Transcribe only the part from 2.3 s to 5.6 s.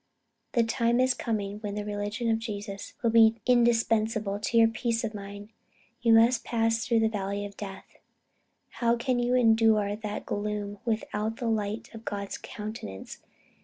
of Jesus will be indispensable to your peace of mind.